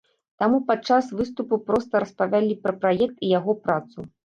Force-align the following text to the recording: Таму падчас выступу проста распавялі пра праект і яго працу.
Таму 0.43 0.61
падчас 0.71 1.09
выступу 1.19 1.59
проста 1.67 2.03
распавялі 2.05 2.59
пра 2.65 2.73
праект 2.81 3.17
і 3.25 3.33
яго 3.39 3.59
працу. 3.69 4.11